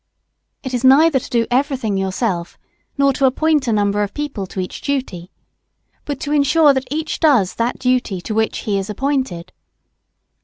It 0.63 0.73
is 0.73 0.83
neither 0.83 1.19
to 1.19 1.29
do 1.29 1.45
everything 1.51 1.95
yourself 1.95 2.57
nor 2.97 3.13
to 3.13 3.27
appoint 3.27 3.67
a 3.67 3.71
number 3.71 4.01
of 4.01 4.15
people 4.15 4.47
to 4.47 4.59
each 4.59 4.81
duty, 4.81 5.29
but 6.05 6.19
to 6.21 6.31
ensure 6.31 6.73
that 6.73 6.87
each 6.89 7.19
does 7.19 7.53
that 7.57 7.77
duty 7.77 8.19
to 8.21 8.33
which 8.33 8.57
he 8.65 8.79
is 8.79 8.89
appointed. 8.89 9.51